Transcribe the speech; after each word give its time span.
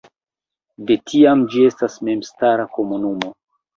De 0.91 0.95
tiam 1.11 1.45
ĝi 1.55 1.67
estas 1.73 1.99
memstara 2.09 2.67
komunumo. 2.79 3.35